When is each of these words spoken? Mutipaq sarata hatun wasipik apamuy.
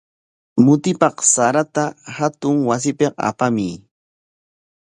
Mutipaq 0.63 1.17
sarata 1.33 1.83
hatun 2.17 2.57
wasipik 2.69 3.13
apamuy. 3.29 3.73